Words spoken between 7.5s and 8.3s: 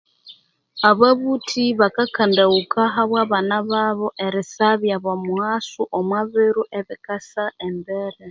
embere